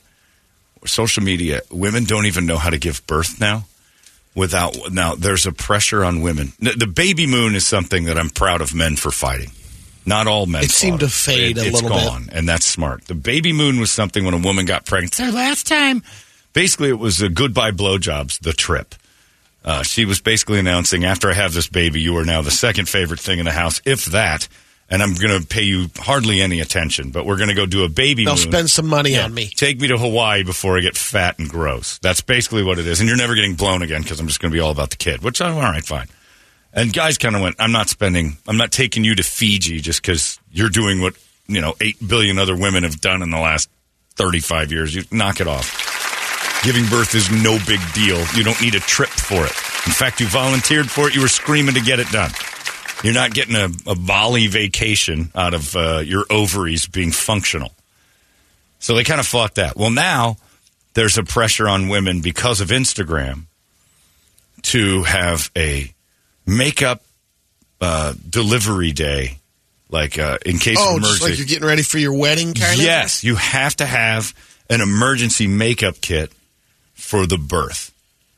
[0.79, 3.65] where social media women don't even know how to give birth now
[4.35, 6.53] without now there's a pressure on women.
[6.59, 9.51] The, baby moon is something that I'm proud of men for fighting.
[10.05, 10.63] Not all men.
[10.63, 12.07] It seemed to fade a it's little bit.
[12.07, 13.05] gone, and that's smart.
[13.05, 15.13] The baby moon was something when a woman got pregnant.
[15.15, 16.03] Their last time.
[16.51, 18.95] Basically, it was a goodbye blowjobs, the trip.
[19.63, 22.89] Uh, she was basically announcing, after I have this baby, you are now the second
[22.89, 24.49] favorite thing in the house, if that.
[24.93, 27.83] And I'm going to pay you hardly any attention, but we're going to go do
[27.83, 28.43] a baby They'll moon.
[28.51, 29.23] spend some money Yeah.
[29.25, 29.47] on me.
[29.47, 31.97] Take me to Hawaii before I get fat and gross.
[32.03, 32.99] That's basically what it is.
[32.99, 34.97] And you're never getting blown again because I'm just going to be all about the
[34.97, 36.09] kid, which I'm all right, fine.
[36.73, 39.99] And guys kind of went, I'm not spending, I'm not taking you to Fiji just
[40.03, 41.15] because you're doing what,
[41.47, 43.69] you know, 8 billion other women have done in the last
[44.17, 44.93] 35 years.
[44.93, 46.61] You knock it off.
[46.63, 48.23] Giving birth is no big deal.
[48.35, 49.51] You don't need a trip for it.
[49.87, 51.15] In fact, you volunteered for it.
[51.15, 52.29] You were screaming to get it done.
[53.03, 57.71] You're not getting a, a Bali vacation out of uh, your ovaries being functional.
[58.79, 59.75] So they kind of fought that.
[59.75, 60.37] Well, now
[60.93, 63.43] there's a pressure on women because of Instagram
[64.63, 65.93] to have a
[66.45, 67.03] makeup
[67.81, 69.39] uh, delivery day,
[69.89, 71.23] like uh, in case Oh, of emergency.
[71.29, 72.85] like you're getting ready for your wedding kind of?
[72.85, 74.33] Yes, you have to have
[74.69, 76.31] an emergency makeup kit
[76.93, 77.91] for the birth.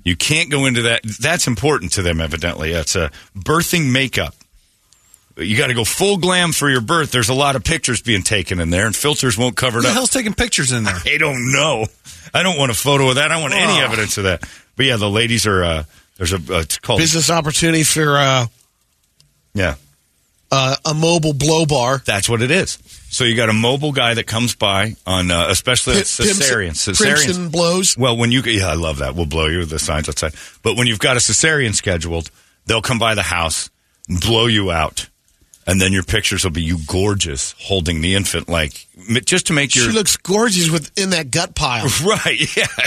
[0.04, 1.01] You can't go into that.
[1.19, 2.71] That's important to them, evidently.
[2.71, 4.36] It's a birthing makeup.
[5.38, 7.12] You got to go full glam for your birth.
[7.12, 9.84] There's a lot of pictures being taken in there, and filters won't cover Who it
[9.84, 9.93] the up.
[9.95, 10.95] hell's taking pictures in there?
[11.06, 11.86] I don't know.
[12.34, 13.32] I don't want a photo of that.
[13.32, 13.84] I don't want any Oh.
[13.84, 14.48] evidence of that.
[14.78, 15.63] But yeah, the ladies are.
[15.63, 15.84] Uh,
[16.17, 16.38] there's a.
[16.38, 17.00] Uh, it's called.
[17.00, 18.48] Business opportunity for uh,
[19.54, 19.76] Yeah,
[20.52, 22.02] uh, a mobile blow bar.
[22.06, 22.78] that's what it is.
[23.10, 26.71] So you got a mobile guy that comes by on, uh, especially Pim- pimps- cesarean.
[26.71, 27.98] Cesarean blows.
[27.98, 29.15] Well, when you yeah, I love that.
[29.15, 30.34] We'll blow you the signs outside.
[30.63, 32.30] But when you've got a cesarean scheduled,
[32.65, 33.69] they'll come by the house,
[34.10, 35.08] blow you out,
[35.67, 38.86] and then your pictures will be you gorgeous holding the infant, like
[39.25, 41.86] just to make your She looks gorgeous within that gut pile.
[42.06, 42.39] right.
[42.56, 42.67] Yeah,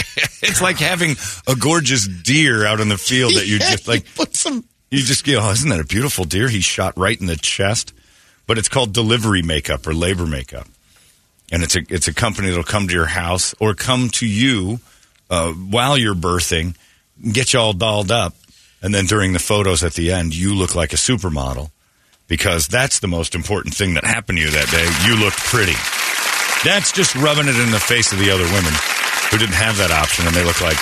[0.41, 1.15] it's like having
[1.47, 4.05] a gorgeous deer out in the field that you Yeah, just like.
[4.15, 4.63] put some.
[4.91, 6.47] You just go, oh, isn't that a beautiful deer?
[6.47, 7.93] He shot right in the chest.
[8.47, 10.67] But it's called delivery makeup or labor makeup,
[11.51, 14.79] and it's a it's a company that'll come to your house or come to you
[15.29, 16.75] uh, while you're birthing,
[17.31, 18.33] get you all dolled up,
[18.81, 21.69] and then during the photos at the end, you look like a supermodel
[22.29, 24.87] because that's the most important thing that happened to you that day.
[25.09, 25.75] You looked pretty.
[26.63, 28.71] That's just rubbing it in the face of the other women
[29.31, 30.77] who didn't have that option, and they look like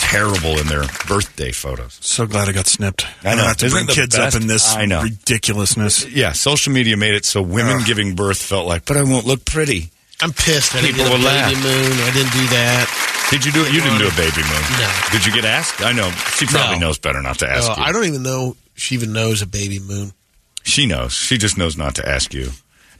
[0.00, 1.98] terrible in their birthday photos.
[2.00, 3.06] So glad I got snipped.
[3.24, 3.36] I know.
[3.42, 4.36] don't have to Isn't bring kids best?
[4.36, 5.02] up in this I know.
[5.02, 6.06] ridiculousness.
[6.08, 9.44] Yeah, social media made it so women giving birth felt like, but I won't look
[9.44, 9.90] pretty.
[10.20, 10.74] I'm pissed.
[10.74, 11.62] I didn't People get a will baby laugh.
[11.62, 11.92] moon.
[12.02, 13.26] I didn't do that.
[13.30, 13.72] Did you do it?
[13.72, 14.64] You didn't do a baby moon.
[14.80, 14.90] No.
[15.12, 15.80] Did you get asked?
[15.82, 16.10] I know.
[16.38, 16.86] She probably No.
[16.88, 17.82] knows better not to ask Uh, you.
[17.84, 20.12] I don't even know she even knows a baby moon.
[20.62, 21.12] She knows.
[21.12, 22.50] She just knows not to ask you.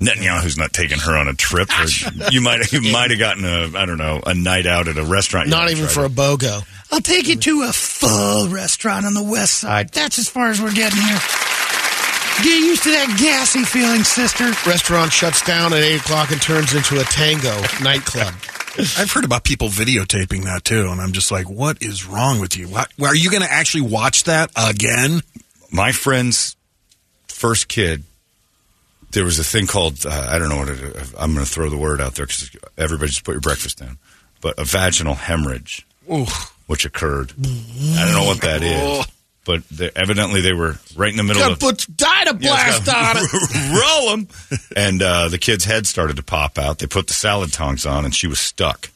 [0.01, 1.69] Netanyahu's not taking her on a trip.
[1.79, 4.97] Or you might you might have gotten a I don't know a night out at
[4.97, 5.49] a restaurant.
[5.49, 6.67] Not even try for a BOGO.
[6.93, 9.91] I'll take you to a full restaurant on the west side.
[9.91, 11.19] That's as far as we're getting here.
[12.43, 14.45] Get used to that gassy feeling, sister.
[14.65, 18.33] Restaurant shuts down at 8 o'clock and turns into a tango nightclub.
[18.97, 22.57] I've heard about people videotaping that too, and I'm just like, what is wrong with
[22.57, 22.69] you?
[22.69, 25.23] What, are you going to actually watch that again?
[25.71, 26.57] my friend's
[27.39, 28.03] first kid.
[29.13, 31.15] There was a thing called uh, I don't know what it.
[31.19, 33.97] I'm going to throw the word out there because everybody just put your breakfast down.
[34.41, 35.87] But a vaginal hemorrhage,
[36.67, 37.33] which occurred.
[37.33, 39.07] I don't know what that is,
[39.45, 43.83] but they, evidently they were right in the middle Gotta of put Dynablast on it.
[44.07, 44.29] roll them.
[44.77, 46.79] And uh, the kid's head started to pop out.
[46.79, 48.91] They put the salad tongs on, and she was stuck.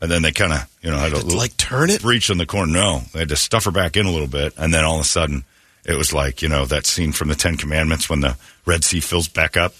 [0.00, 2.02] And then they kind of, you know, had a little like turn it?
[2.02, 2.72] breach in the corner.
[2.72, 5.02] No, they had to stuff her back in a little bit, and then all of
[5.02, 5.44] a sudden,
[5.86, 9.00] it was like you know that scene from the Ten Commandments when the Red Sea
[9.00, 9.74] fills back up,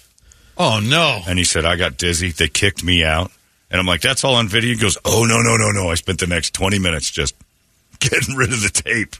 [0.57, 1.21] Oh no!
[1.27, 2.31] and he said, "I got dizzy.
[2.31, 3.31] They kicked me out."
[3.69, 5.91] And I'm like, "That's all on video." He goes, "Oh no, no, no, no!
[5.91, 7.35] I spent the next 20 minutes just
[7.99, 9.15] getting rid of the tape."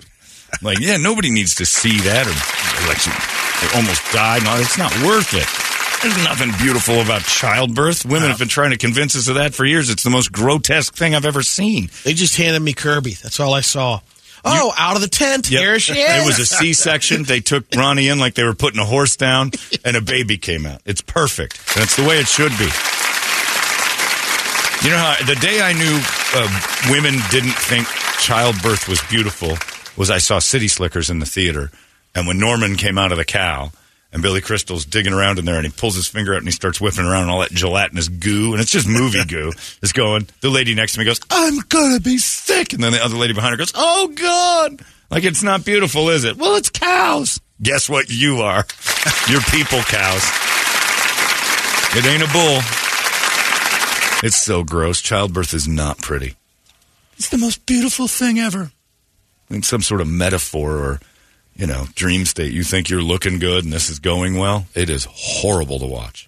[0.54, 4.44] I'm like, yeah, nobody needs to see that, or like she they almost died.
[4.44, 5.46] No, it's not worth it.
[6.02, 8.06] There's nothing beautiful about childbirth.
[8.06, 9.90] Women have been trying to convince us of that for years.
[9.90, 11.90] It's the most grotesque thing I've ever seen.
[12.06, 13.16] They just handed me Kirby.
[13.16, 14.00] That's all I saw.
[14.46, 15.50] Oh, out of the tent.
[15.50, 15.60] Yep.
[15.60, 16.24] Here she is.
[16.24, 17.24] It was a C-section.
[17.24, 19.52] They took Ronnie in like they were putting a horse down,
[19.86, 20.82] and a baby came out.
[20.86, 21.76] It's perfect.
[21.76, 22.70] That's the way it should be.
[24.86, 26.00] You know how the day I knew
[26.36, 27.88] uh, women didn't think
[28.20, 29.58] childbirth was beautiful
[29.98, 31.72] was I saw City Slickers in the theater,
[32.14, 33.72] and when Norman came out of the cow.
[34.14, 36.52] And Billy Crystal's digging around in there, and he pulls his finger out and he
[36.52, 40.28] starts whipping around, and all that gelatinous goo, and it's just movie goo, is going.
[40.42, 43.34] The lady next to me goes, "I'm gonna be sick," and then the other lady
[43.34, 46.38] behind her goes, "Oh God!" Like it's not beautiful, is it?
[46.38, 47.40] Well, it's cows.
[47.62, 48.10] Guess what?
[48.10, 48.66] You are.
[49.30, 50.24] You're people cows.
[51.96, 52.60] It ain't a bull.
[54.24, 55.02] It's so gross.
[55.02, 56.36] Childbirth is not pretty.
[57.18, 58.72] It's the most beautiful thing ever.
[59.50, 61.00] It's some sort of metaphor or,
[61.58, 62.54] you know, dream state.
[62.54, 64.66] You think you're looking good and this is going well.
[64.76, 66.28] It is horrible to watch.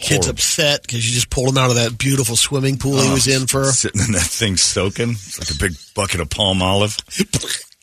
[0.00, 3.14] Kid's upset because you just pulled him out of that beautiful swimming pool he Oh,
[3.14, 3.64] was in for.
[3.66, 5.10] sitting in that thing soaking.
[5.10, 6.98] It's like a big bucket of Palmolive.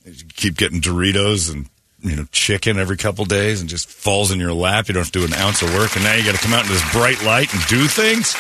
[0.05, 1.67] You keep getting Doritos and
[2.01, 4.88] you know chicken every couple days, and just falls in your lap.
[4.89, 6.53] You don't have to do an ounce of work, and now you got to come
[6.53, 8.36] out in this bright light and do things.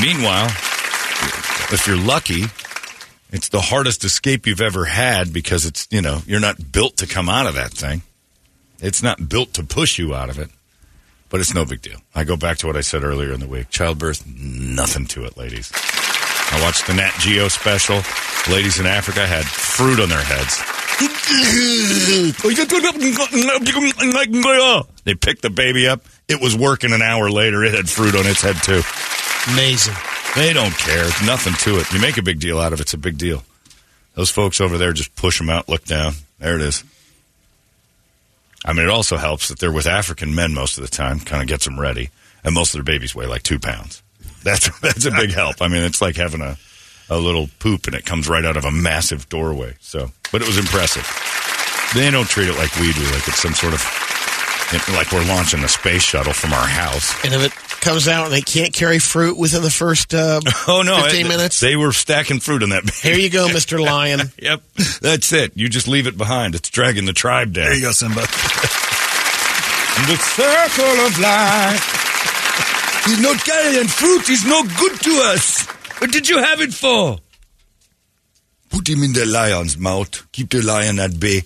[0.00, 0.46] Meanwhile,
[1.72, 2.44] if you're lucky,
[3.30, 7.06] it's the hardest escape you've ever had because it's you know you're not built to
[7.06, 8.02] come out of that thing.
[8.80, 10.50] It's not built to push you out of it.
[11.28, 11.98] But it's no big deal.
[12.14, 13.68] I go back to what I said earlier in the week.
[13.70, 15.72] Childbirth, nothing to it, ladies.
[15.74, 18.00] I watched the Nat Geo special.
[18.48, 20.62] Ladies in Africa had fruit on their heads.
[25.04, 26.02] They picked the baby up.
[26.28, 27.64] It was working an hour later.
[27.64, 28.82] It had fruit on its head, too.
[29.52, 29.94] Amazing.
[30.36, 31.02] They don't care.
[31.02, 31.90] There's nothing to it.
[31.92, 33.42] You make a big deal out of it, it's a big deal.
[34.14, 36.12] Those folks over there just push them out, look down.
[36.38, 36.84] There it is.
[38.64, 41.40] I mean, it also helps that they're with African men most of the time, kind
[41.40, 42.10] of gets them ready.
[42.44, 44.02] And most of their babies weigh like two pounds.
[44.42, 45.62] That's that's a big help.
[45.62, 46.58] I mean, it's like having a
[47.08, 49.76] a little poop and it comes right out of a massive doorway.
[49.80, 51.06] So, but it was impressive.
[51.94, 53.80] They don't treat it like we do, like it's some sort of
[54.92, 57.24] like we're launching a space shuttle from our house.
[57.24, 57.52] It
[57.86, 61.28] comes out and they can't carry fruit within the first uh, Oh no, 15 it-
[61.28, 62.88] minutes, They were stacking fruit in that.
[62.90, 63.78] here you go, Mr.
[63.82, 64.20] Lion.
[64.38, 64.62] Yep,
[65.00, 65.52] that's it.
[65.56, 66.54] You just leave it behind.
[66.54, 67.64] It's dragging the tribe down.
[67.66, 68.26] There you go, Simba.
[69.96, 73.04] The circle of life.
[73.06, 74.26] He's not carrying fruit.
[74.26, 75.66] He's no good to us.
[76.00, 77.16] What did you have it for?
[78.68, 80.30] Put him in the lion's mouth.
[80.32, 81.42] Keep the lion at bay.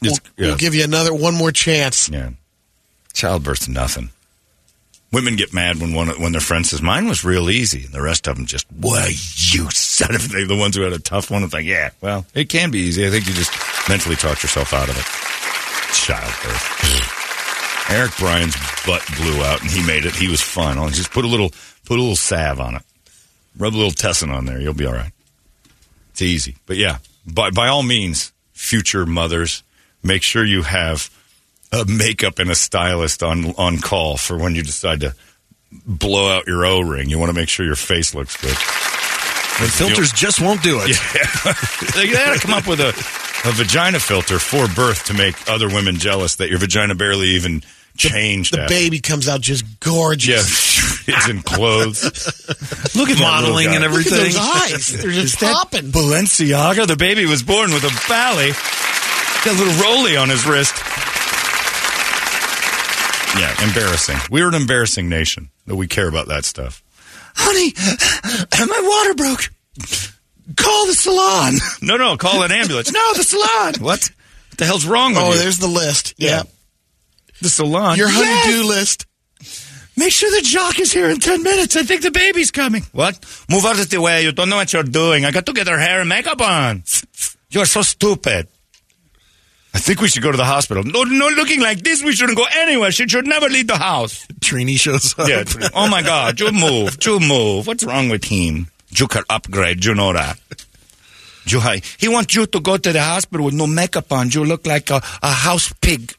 [0.00, 2.08] We'll, It's- we'll give you another one more chance.
[2.08, 2.30] Yeah.
[3.12, 4.08] Childbirth's nothing.
[5.12, 8.00] Women get mad when one when their friend says mine was real easy, and the
[8.02, 11.30] rest of them just why you son of a-" the ones who had a tough
[11.30, 11.42] one.
[11.42, 13.06] It's like yeah, well, it can be easy.
[13.06, 13.52] I think you just
[13.88, 15.04] mentally talk yourself out of it.
[15.94, 17.90] Childbirth.
[17.90, 20.14] Eric Bryan's butt blew out, and he made it.
[20.14, 20.78] He was fun.
[20.78, 21.50] I'll just put a little
[21.84, 22.82] put a little salve on it,
[23.58, 24.60] rub a little Desitin on there.
[24.60, 25.12] You'll be all right.
[26.12, 29.64] It's easy, but yeah, by by all means, future mothers,
[30.04, 31.10] make sure you have
[31.72, 35.14] a makeup and a stylist on on call for when you decide to
[35.86, 37.08] blow out your O ring.
[37.08, 38.56] You want to make sure your face looks good.
[39.60, 40.96] The filters just won't do it.
[41.94, 45.68] they got to come up with a, a vagina filter for birth to make other
[45.68, 47.62] women jealous that your vagina barely even
[47.94, 48.54] changed.
[48.54, 48.74] The after.
[48.74, 51.06] baby comes out just gorgeous.
[51.06, 52.02] Yeah, it's in clothes.
[52.96, 54.12] Look at that Modeling and everything.
[54.18, 54.92] Look at those eyes.
[55.02, 55.90] They're just Is that popping.
[55.90, 56.86] Balenciaga.
[56.86, 58.52] The baby was born with a belly.
[59.44, 60.74] Got a little roly on his wrist.
[63.38, 64.16] Yeah, embarrassing.
[64.30, 66.82] We're an embarrassing nation that we care about that stuff.
[67.36, 67.72] Honey,
[68.68, 69.50] my water broke.
[70.56, 71.54] Call the salon.
[71.82, 72.92] No, no, call an ambulance.
[72.92, 73.74] no, the salon.
[73.80, 74.10] What?
[74.50, 75.34] What the hell's wrong with Oh, you?
[75.34, 76.14] Oh, there's the list.
[76.18, 76.42] Yeah.
[77.40, 77.96] the salon.
[77.96, 78.44] Your Yes!
[78.44, 79.06] honey-do list.
[79.96, 81.76] Make sure the jock is here in 10 minutes.
[81.76, 82.82] I think the baby's coming.
[82.92, 83.18] What?
[83.50, 84.22] Move out of the way.
[84.24, 85.24] You don't know what you're doing.
[85.24, 86.82] I got to get her hair and makeup on.
[87.50, 88.48] You're so stupid.
[89.72, 90.82] I think we should go to the hospital.
[90.82, 92.90] No, no, looking like this, we shouldn't go anywhere.
[92.90, 94.26] She should never leave the house.
[94.40, 95.28] Trini shows up.
[95.28, 95.44] Yeah.
[95.74, 96.40] oh my God.
[96.40, 96.96] You move.
[97.04, 97.66] You move.
[97.66, 98.68] What's wrong with him?
[98.90, 99.84] You can upgrade.
[99.84, 100.38] You know that.
[101.46, 101.60] You,
[101.98, 104.30] he wants you to go to the hospital with no makeup on.
[104.30, 106.14] You look like a, a house pig.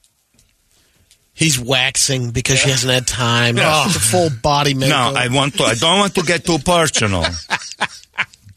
[1.33, 3.57] He's waxing because she hasn't had time.
[3.57, 3.85] Yeah.
[3.85, 5.13] It's a full body No.
[5.15, 5.63] I want to.
[5.63, 7.25] I don't want to get too personal.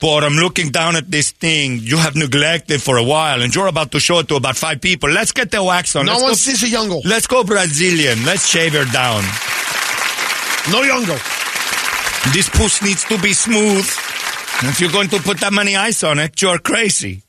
[0.04, 3.68] But I'm looking down at this thing you have neglected for a while, and you're
[3.68, 5.08] about to show it to about five people.
[5.08, 6.04] Let's get the wax on.
[6.04, 7.00] no Let's one go, sees a youngle.
[7.06, 8.22] Let's go Brazilian.
[8.26, 9.22] Let's shave her down.
[10.70, 11.16] No youngle.
[12.34, 13.86] This puss needs to be smooth.
[14.68, 17.22] If you're going to put that many ice on it, you're crazy.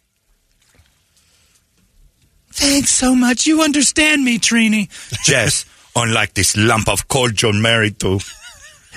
[2.51, 3.47] Thanks so much.
[3.47, 4.89] You understand me, Trini.
[5.23, 5.63] Jess,
[5.95, 8.19] unlike this lump of coal you're married to,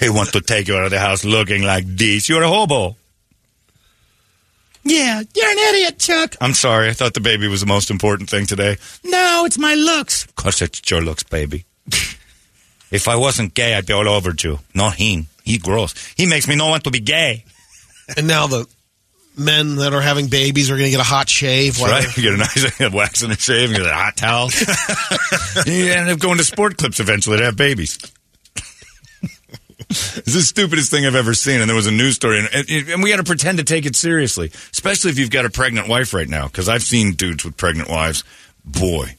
[0.01, 2.29] he wants to take you out of the house looking like this.
[2.29, 2.97] You're a hobo.
[4.85, 6.37] Yeah, you're an idiot, Chuck.
[6.41, 6.89] I'm sorry.
[6.89, 8.77] I thought the baby was the most important thing today.
[9.05, 10.25] No, it's my looks.
[10.25, 11.65] Of course, it's your looks, baby.
[12.91, 14.61] if I wasn't gay, I'd be all over you.
[14.75, 15.27] Not him.
[15.45, 15.95] He gross.
[16.17, 17.45] He makes me not want to be gay.
[18.17, 18.67] And now the
[19.37, 21.79] men that are having babies are going to get a hot shave.
[21.79, 22.17] while right?
[22.17, 24.51] You get a nice wax and a shave, and get a hot towel.
[25.67, 27.99] you end up going to sport clips eventually to have babies.
[29.91, 31.61] It's the stupidest thing I've ever seen.
[31.61, 33.87] And there was a news story, and, and, and we had to pretend to take
[33.87, 36.47] it seriously, especially if you've got a pregnant wife right now.
[36.47, 38.23] Because I've seen dudes with pregnant wives.
[38.65, 39.17] Boy,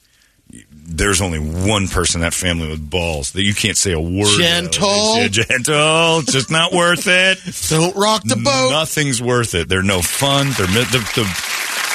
[0.71, 4.37] there's only one person in that family with balls that you can't say a word.
[4.37, 5.27] Gentle.
[5.29, 6.21] Gentle.
[6.21, 7.39] Just not worth it.
[7.69, 8.69] Don't rock the boat.
[8.71, 9.69] Nothing's worth it.
[9.69, 10.47] They're no fun.
[10.57, 11.23] They're the, the,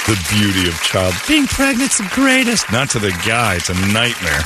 [0.07, 2.71] the beauty of child Being pregnant's the greatest.
[2.73, 3.57] not to the guy.
[3.57, 4.43] It's a nightmare.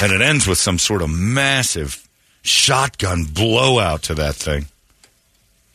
[0.00, 2.07] And it ends with some sort of massive
[2.42, 4.66] shotgun blowout to that thing.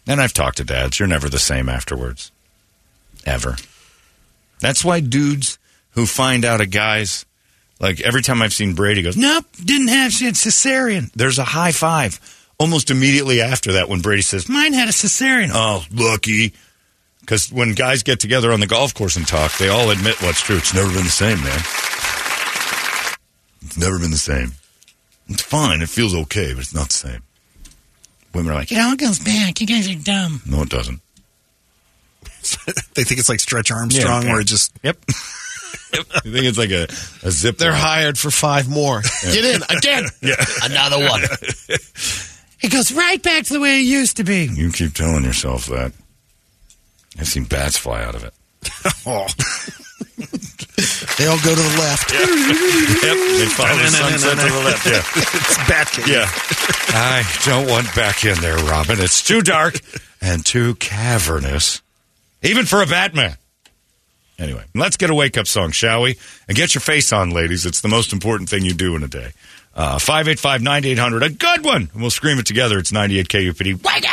[0.07, 0.99] And I've talked to dads.
[0.99, 2.31] You're never the same afterwards.
[3.25, 3.55] Ever.
[4.59, 5.57] That's why dudes
[5.91, 7.25] who find out a guy's,
[7.79, 11.11] like every time I've seen Brady goes, Nope, didn't have shit cesarean.
[11.13, 12.19] there's a high five
[12.59, 15.51] almost immediately after that when Brady says, Mine had a cesarean.
[15.53, 16.53] Oh, lucky.
[17.21, 20.41] Because when guys get together on the golf course and talk, they all admit what's
[20.41, 20.57] true.
[20.57, 21.59] It's never been the same, man.
[23.65, 24.51] It's never been the same.
[25.33, 25.81] It's fine.
[25.81, 27.21] It feels okay, but it's not the same.
[28.33, 29.61] Women are like, It all goes back.
[29.61, 30.41] You guys are dumb.
[30.45, 30.99] no, it doesn't.
[32.95, 34.31] they think it's like Stretch Armstrong, Yeah.
[34.31, 34.97] where it just Yep.
[35.93, 36.05] yep.
[36.25, 36.87] You think it's like a,
[37.25, 37.79] a zip They're line.
[37.81, 39.01] hired for five more.
[39.23, 40.05] Get in again.
[40.21, 40.35] Yeah.
[40.63, 41.21] Another one.
[42.61, 44.45] It goes right back to the way it used to be.
[44.51, 45.91] You keep telling yourself that.
[47.19, 48.33] I've seen bats fly out of it.
[49.05, 49.27] oh,
[51.17, 52.11] They all go to the left.
[52.13, 54.85] yep, they follow the sunset to the left.
[54.85, 54.97] Yeah.
[55.15, 56.07] it's Batcave.
[56.07, 56.27] Yeah.
[56.95, 58.99] I don't want back in there, Robin.
[58.99, 59.79] It's too dark
[60.21, 61.81] and too cavernous,
[62.41, 63.37] even for a Batman.
[64.39, 66.17] Anyway, let's get a wake up song, shall we?
[66.47, 67.65] And get your face on, ladies.
[67.65, 69.31] It's the most important thing you do in a day.
[69.75, 71.89] Uh, 585 9800, a good one.
[71.93, 72.79] And we'll scream it together.
[72.79, 73.83] It's 98 KUPD.
[73.83, 74.12] Wake up!